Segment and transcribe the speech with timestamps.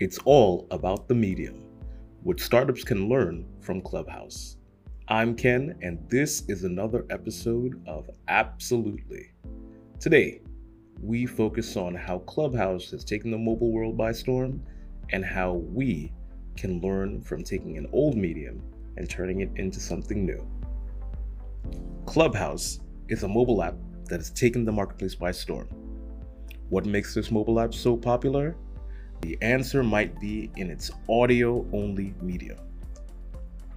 [0.00, 1.66] It's all about the medium,
[2.24, 4.56] what startups can learn from Clubhouse.
[5.06, 9.30] I'm Ken, and this is another episode of Absolutely.
[10.00, 10.40] Today,
[11.00, 14.64] we focus on how Clubhouse has taken the mobile world by storm
[15.10, 16.12] and how we
[16.56, 18.60] can learn from taking an old medium
[18.96, 20.44] and turning it into something new.
[22.04, 23.76] Clubhouse is a mobile app
[24.06, 25.68] that has taken the marketplace by storm.
[26.68, 28.56] What makes this mobile app so popular?
[29.24, 32.58] The answer might be in its audio only medium.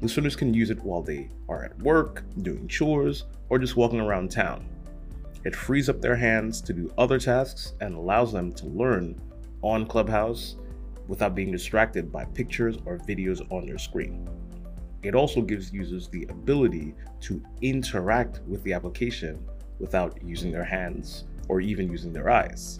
[0.00, 4.30] Listeners can use it while they are at work, doing chores, or just walking around
[4.30, 4.64] town.
[5.44, 9.20] It frees up their hands to do other tasks and allows them to learn
[9.62, 10.54] on Clubhouse
[11.08, 14.28] without being distracted by pictures or videos on their screen.
[15.02, 19.44] It also gives users the ability to interact with the application
[19.80, 22.78] without using their hands or even using their eyes.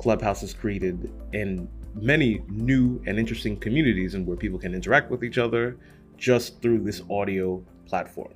[0.00, 5.22] Clubhouse has created in many new and interesting communities and where people can interact with
[5.22, 5.76] each other
[6.16, 8.32] just through this audio platform.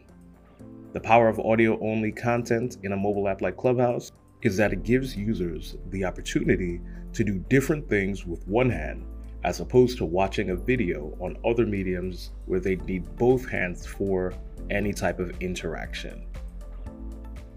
[0.93, 4.13] The power of audio only content in a mobile app like Clubhouse
[4.43, 6.83] is that it gives users the opportunity
[7.15, 9.07] to do different things with one hand
[9.43, 14.35] as opposed to watching a video on other mediums where they need both hands for
[14.71, 16.27] any type of interaction.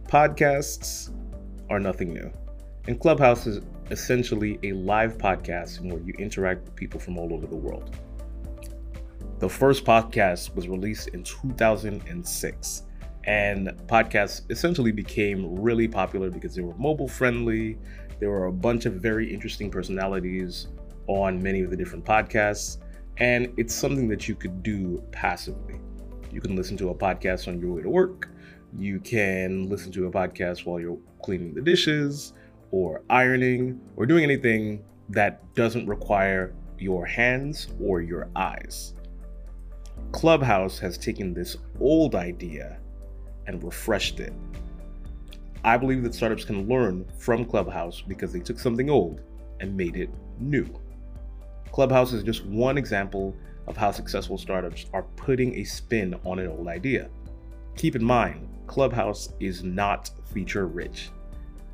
[0.08, 1.11] Podcasts
[1.69, 2.31] are nothing new,
[2.88, 7.47] and Clubhouse is essentially a live podcast where you interact with people from all over
[7.47, 7.95] the world.
[9.39, 12.83] The first podcast was released in 2006,
[13.25, 17.77] and podcasts essentially became really popular because they were mobile friendly.
[18.19, 20.67] There were a bunch of very interesting personalities
[21.08, 22.77] on many of the different podcasts,
[23.17, 25.80] and it's something that you could do passively.
[26.31, 28.30] You can listen to a podcast on your way to work.
[28.77, 32.33] You can listen to a podcast while you're cleaning the dishes
[32.71, 38.93] or ironing or doing anything that doesn't require your hands or your eyes.
[40.11, 42.80] Clubhouse has taken this old idea
[43.45, 44.33] and refreshed it.
[45.64, 49.21] I believe that startups can learn from Clubhouse because they took something old
[49.59, 50.09] and made it
[50.39, 50.67] new.
[51.71, 53.36] Clubhouse is just one example
[53.67, 57.09] of how successful startups are putting a spin on an old idea.
[57.75, 61.09] Keep in mind, Clubhouse is not feature rich.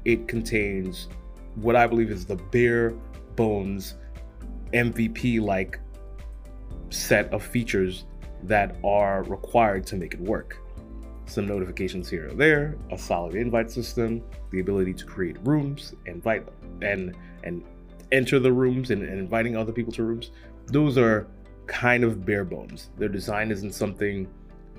[0.05, 1.07] It contains
[1.55, 2.91] what I believe is the bare
[3.35, 3.95] bones
[4.73, 5.79] MVP like
[6.89, 8.05] set of features
[8.43, 10.57] that are required to make it work.
[11.25, 14.21] Some notifications here or there, a solid invite system,
[14.51, 16.47] the ability to create rooms, invite
[16.81, 17.63] and and
[18.11, 20.31] enter the rooms and, and inviting other people to rooms,
[20.67, 21.27] those are
[21.65, 22.89] kind of bare bones.
[22.97, 24.27] Their design isn't something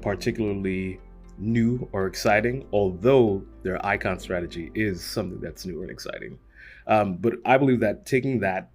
[0.01, 1.01] particularly
[1.39, 6.39] new or exciting, although their icon strategy is something that's new and exciting.
[6.87, 8.71] Um, but I believe that taking that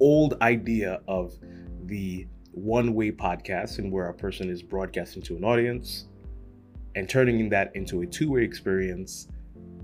[0.00, 1.34] old idea of
[1.84, 6.06] the one way podcast and where a person is broadcasting to an audience
[6.94, 9.28] and turning that into a two way experience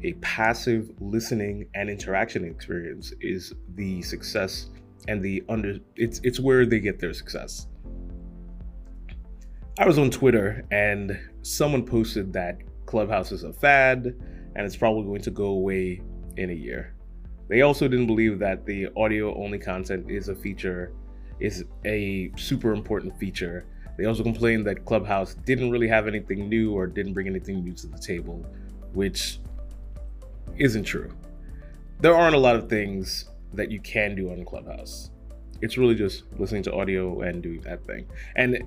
[0.04, 4.68] a passive listening and interaction experience is the success
[5.08, 7.66] and the under it's it's where they get their success.
[9.80, 14.06] I was on Twitter and someone posted that Clubhouse is a fad
[14.56, 16.02] and it's probably going to go away
[16.36, 16.96] in a year.
[17.46, 20.92] They also didn't believe that the audio only content is a feature
[21.38, 23.66] is a super important feature.
[23.96, 27.74] They also complained that Clubhouse didn't really have anything new or didn't bring anything new
[27.74, 28.44] to the table,
[28.94, 29.38] which
[30.56, 31.12] isn't true.
[32.00, 35.10] There aren't a lot of things that you can do on Clubhouse.
[35.60, 38.06] It's really just listening to audio and doing that thing.
[38.36, 38.58] And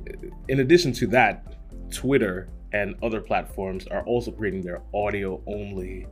[0.48, 1.56] in addition to that,
[1.92, 6.08] Twitter and other platforms are also creating their audio only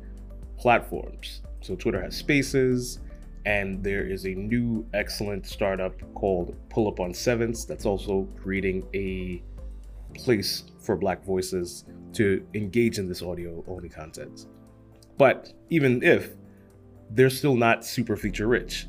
[0.58, 1.42] platforms.
[1.62, 3.00] So Twitter has spaces,
[3.46, 8.86] and there is a new excellent startup called Pull Up on Sevens that's also creating
[8.94, 9.42] a
[10.14, 14.48] place for Black voices to engage in this audio only content.
[15.18, 16.36] But even if
[17.12, 18.88] they're still not super feature rich,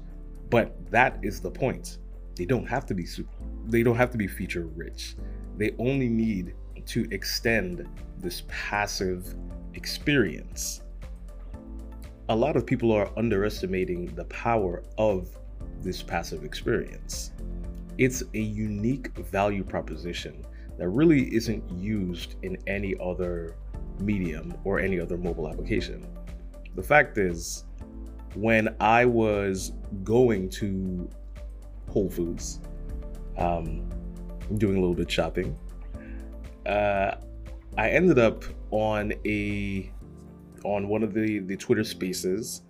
[0.50, 1.98] but that is the point.
[2.36, 3.30] They don't have to be super,
[3.66, 5.16] they don't have to be feature rich.
[5.56, 6.54] They only need
[6.86, 7.86] to extend
[8.18, 9.34] this passive
[9.74, 10.82] experience.
[12.28, 15.28] A lot of people are underestimating the power of
[15.80, 17.32] this passive experience.
[17.98, 20.44] It's a unique value proposition
[20.78, 23.56] that really isn't used in any other
[24.00, 26.06] medium or any other mobile application.
[26.74, 27.64] The fact is,
[28.34, 29.72] when I was
[30.04, 31.08] going to
[31.88, 32.60] Whole Foods,
[33.38, 33.88] um,
[34.56, 35.58] doing a little bit shopping,
[36.66, 37.16] uh,
[37.76, 39.90] I ended up on a
[40.64, 42.62] on one of the the Twitter Spaces,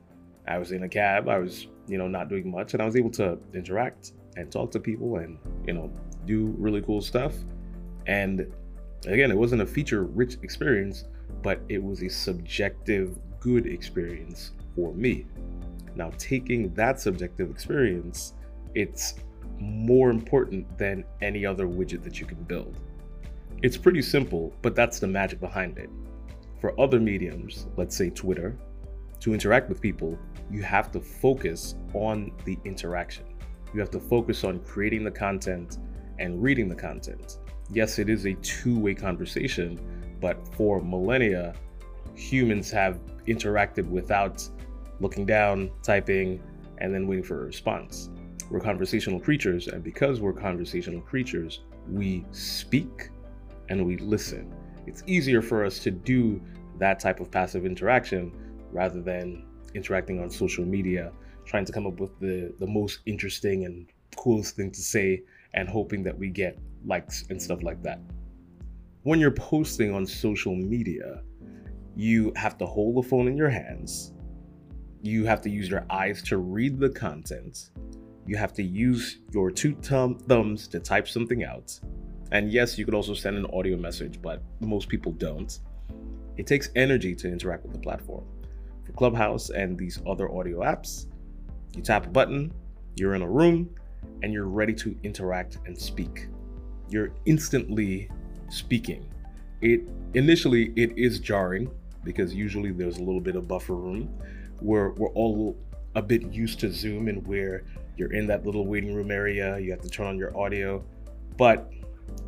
[0.47, 2.97] I was in a cab, I was, you know, not doing much, and I was
[2.97, 5.93] able to interact and talk to people and, you know,
[6.27, 7.35] do really cool stuff.
[8.07, 8.53] And
[9.07, 11.05] again, it wasn't a feature rich experience,
[11.43, 15.27] but it was a subjective good experience for me.
[15.95, 18.35] Now, taking that subjective experience,
[18.75, 19.15] it's
[19.59, 22.79] more important than any other widget that you can build.
[23.63, 25.91] It's pretty simple, but that's the magic behind it.
[26.61, 28.57] For other mediums, let's say Twitter,
[29.21, 30.19] to interact with people,
[30.51, 33.25] you have to focus on the interaction.
[33.75, 35.79] You have to focus on creating the content
[36.19, 37.39] and reading the content.
[37.71, 39.79] Yes, it is a two way conversation,
[40.21, 41.55] but for millennia,
[42.15, 44.47] humans have interacted without
[45.01, 46.43] looking down, typing,
[46.79, 48.11] and then waiting for a response.
[48.51, 53.11] We're conversational creatures, and because we're conversational creatures, we speak
[53.69, 54.53] and we listen.
[54.87, 56.41] It's easier for us to do
[56.79, 58.33] that type of passive interaction
[58.73, 61.13] rather than interacting on social media,
[61.45, 63.87] trying to come up with the, the most interesting and
[64.17, 65.23] coolest thing to say
[65.55, 68.01] and hoping that we get likes and stuff like that.
[69.03, 71.23] When you're posting on social media,
[71.97, 74.13] you have to hold the phone in your hands.
[75.03, 77.71] You have to use your eyes to read the content.
[78.27, 81.79] You have to use your two thumb- thumbs to type something out.
[82.33, 85.59] And yes, you could also send an audio message, but most people don't.
[86.37, 88.25] It takes energy to interact with the platform.
[88.85, 91.07] For Clubhouse and these other audio apps,
[91.75, 92.53] you tap a button,
[92.97, 93.71] you're in a room,
[94.23, 96.29] and you're ready to interact and speak.
[96.89, 98.11] You're instantly
[98.51, 99.09] speaking.
[99.63, 99.83] It
[100.15, 101.71] initially it is jarring
[102.05, 104.09] because usually there's a little bit of buffer room
[104.61, 105.57] where we're all
[105.95, 107.65] a bit used to Zoom and where
[107.97, 110.85] you're in that little waiting room area, you have to turn on your audio.
[111.37, 111.71] But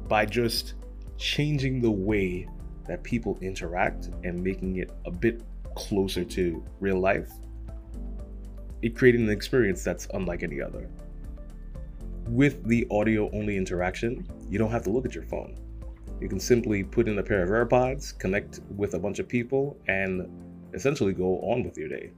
[0.09, 0.75] by just
[1.17, 2.49] changing the way
[2.87, 5.43] that people interact and making it a bit
[5.75, 7.31] closer to real life,
[8.83, 10.89] it created an experience that's unlike any other.
[12.27, 15.57] With the audio only interaction, you don't have to look at your phone.
[16.21, 19.77] You can simply put in a pair of AirPods, connect with a bunch of people,
[19.89, 20.29] and
[20.75, 22.11] essentially go on with your day.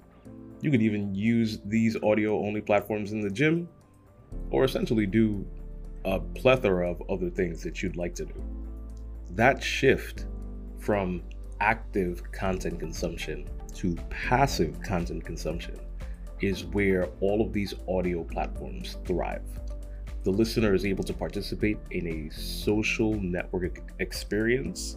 [0.64, 3.68] You could even use these audio only platforms in the gym,
[4.50, 5.46] or essentially do
[6.06, 8.42] a plethora of other things that you'd like to do.
[9.32, 10.24] That shift
[10.78, 11.22] from
[11.60, 15.78] active content consumption to passive content consumption
[16.40, 19.42] is where all of these audio platforms thrive
[20.22, 24.96] the listener is able to participate in a social network experience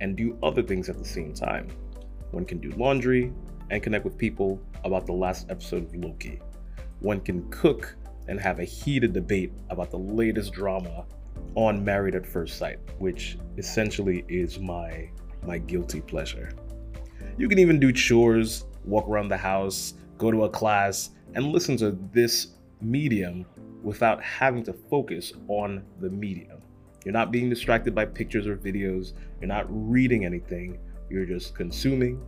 [0.00, 1.68] and do other things at the same time.
[2.32, 3.32] One can do laundry
[3.74, 6.40] and connect with people about the last episode of Loki.
[7.00, 7.96] One can cook
[8.28, 11.04] and have a heated debate about the latest drama
[11.56, 15.10] on Married at First Sight, which essentially is my
[15.42, 16.52] my guilty pleasure.
[17.36, 21.76] You can even do chores, walk around the house, go to a class, and listen
[21.78, 23.44] to this medium
[23.82, 26.62] without having to focus on the medium.
[27.04, 30.78] You're not being distracted by pictures or videos, you're not reading anything,
[31.10, 32.24] you're just consuming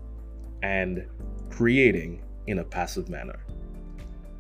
[0.63, 1.07] and
[1.57, 3.39] creating in a passive manner.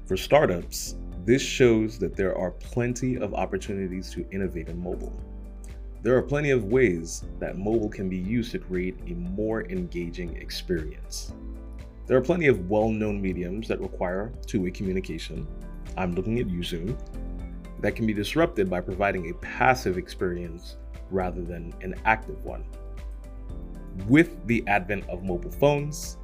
[0.04, 5.18] For startups, this shows that there are plenty of opportunities to innovate in mobile.
[6.02, 10.36] There are plenty of ways that mobile can be used to create a more engaging
[10.36, 11.32] experience.
[12.06, 15.48] There are plenty of well known mediums that require two way communication,
[15.96, 16.98] I'm looking at Zoom,
[17.80, 20.76] that can be disrupted by providing a passive experience
[21.10, 22.66] rather than an active one.
[24.06, 26.18] With the advent of mobile phones,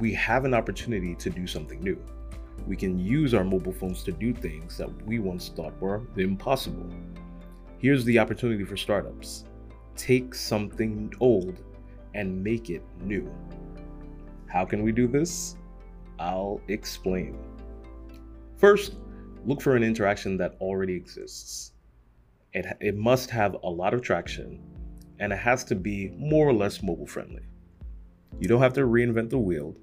[0.00, 2.02] we have an opportunity to do something new.
[2.66, 6.88] We can use our mobile phones to do things that we once thought were impossible.
[7.78, 9.44] Here's the opportunity for startups
[9.96, 11.60] take something old
[12.14, 13.30] and make it new.
[14.46, 15.56] How can we do this?
[16.18, 17.38] I'll explain.
[18.56, 18.96] First,
[19.44, 21.72] look for an interaction that already exists.
[22.54, 24.62] It, it must have a lot of traction
[25.18, 27.42] and it has to be more or less mobile friendly.
[28.38, 29.76] You don't have to reinvent the wheel.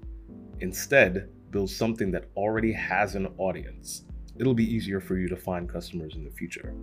[0.60, 4.04] Instead, build something that already has an audience.
[4.36, 6.74] It'll be easier for you to find customers in the future.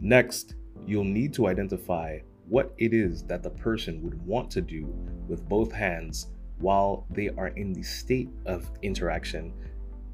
[0.00, 0.54] Next,
[0.86, 2.18] you'll need to identify
[2.48, 4.86] what it is that the person would want to do
[5.28, 9.52] with both hands while they are in the state of interaction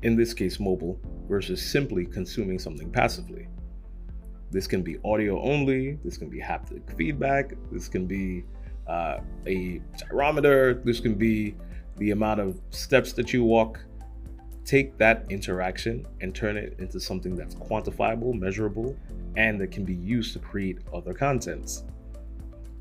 [0.03, 3.49] in this case mobile, versus simply consuming something passively.
[4.51, 8.45] This can be audio only, this can be haptic feedback, this can be
[8.87, 11.55] uh, a gyrometer, this can be
[11.99, 13.81] the amount of steps that you walk.
[14.65, 18.97] Take that interaction and turn it into something that's quantifiable, measurable,
[19.37, 21.85] and that can be used to create other contents.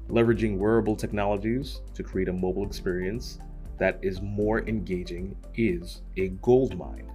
[0.10, 3.40] Leveraging wearable technologies to create a mobile experience
[3.78, 7.10] that is more engaging is a gold mine.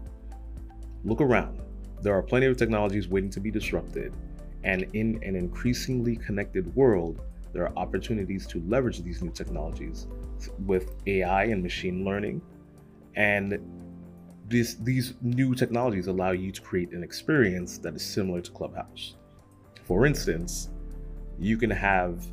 [1.05, 1.61] Look around.
[2.01, 4.13] There are plenty of technologies waiting to be disrupted,
[4.65, 7.21] and in an increasingly connected world,
[7.53, 10.07] there are opportunities to leverage these new technologies
[10.67, 12.43] with AI and machine learning.
[13.15, 13.59] And
[14.49, 19.17] this, these new technologies allow you to create an experience that is similar to Clubhouse.
[19.85, 20.71] For instance,
[21.39, 22.25] you can have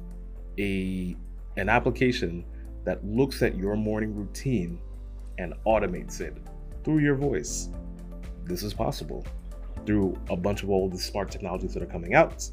[0.57, 1.15] a
[1.57, 2.45] an application
[2.85, 4.79] that looks at your morning routine
[5.37, 6.37] and automates it
[6.83, 7.69] through your voice.
[8.45, 9.25] This is possible
[9.85, 12.49] through a bunch of all the smart technologies that are coming out.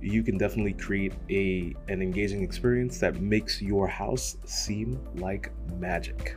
[0.00, 6.36] You can definitely create a an engaging experience that makes your house seem like magic.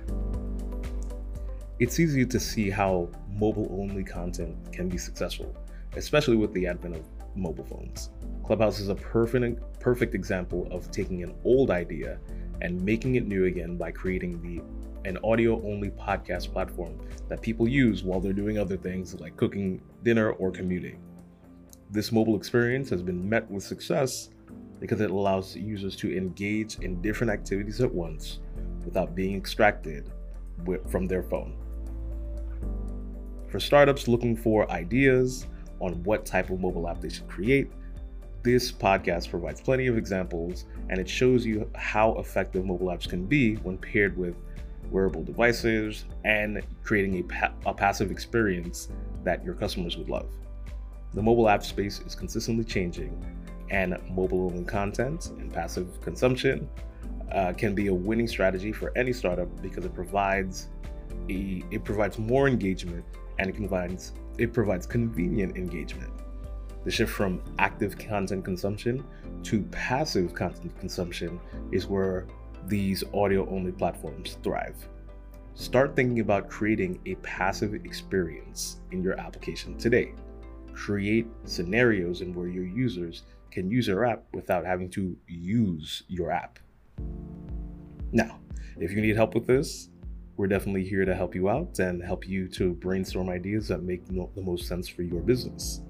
[1.80, 5.56] It's easy to see how mobile only content can be successful,
[5.96, 8.10] especially with the advent of mobile phones.
[8.44, 12.20] Clubhouse is a perfect perfect example of taking an old idea
[12.62, 14.62] and making it new again by creating the
[15.08, 17.00] an audio only podcast platform
[17.30, 21.02] that people use while they're doing other things like cooking dinner or commuting.
[21.92, 24.30] This mobile experience has been met with success
[24.80, 28.40] because it allows users to engage in different activities at once
[28.86, 30.12] without being extracted
[30.88, 31.56] from their phone.
[33.50, 35.48] For startups looking for ideas
[35.80, 37.72] on what type of mobile app they should create,
[38.44, 43.26] this podcast provides plenty of examples and it shows you how effective mobile apps can
[43.26, 44.36] be when paired with
[44.92, 48.90] wearable devices and creating a, pa- a passive experience
[49.24, 50.30] that your customers would love.
[51.14, 53.12] The mobile app space is consistently changing,
[53.70, 56.70] and mobile only content and passive consumption
[57.32, 60.70] uh, can be a winning strategy for any startup because it provides
[61.30, 63.04] a, it provides more engagement
[63.38, 66.12] and it provides it provides convenient engagement.
[66.86, 69.04] The shift from active content consumption
[69.44, 71.40] to passive content consumption
[71.72, 72.26] is where
[72.68, 74.76] these audio only platforms thrive.
[75.56, 80.14] Start thinking about creating a passive experience in your application today.
[80.86, 86.32] Create scenarios in where your users can use your app without having to use your
[86.32, 86.58] app.
[88.14, 88.40] Now,
[88.80, 89.90] if you need help with this,
[90.38, 94.06] we're definitely here to help you out and help you to brainstorm ideas that make
[94.06, 95.82] the most sense for your business.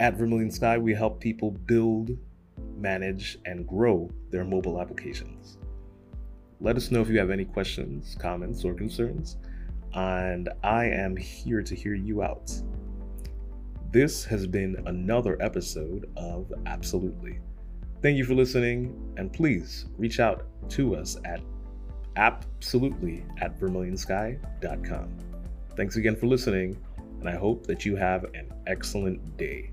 [0.00, 2.10] At Vermilion Sky, we help people build,
[2.76, 5.58] manage, and grow their mobile applications.
[6.60, 9.36] Let us know if you have any questions, comments, or concerns,
[9.94, 12.52] and I am here to hear you out.
[13.90, 17.38] This has been another episode of Absolutely.
[18.02, 21.40] Thank you for listening, and please reach out to us at
[22.16, 25.08] absolutely at vermilionsky.com.
[25.74, 26.76] Thanks again for listening,
[27.20, 29.70] and I hope that you have an excellent day.